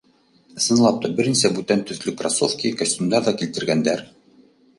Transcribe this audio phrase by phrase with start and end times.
[0.61, 4.05] Ысынлап та, бер нисә бүтән төҫлө кроссовки, костюмдар ҙа килтергәндәр.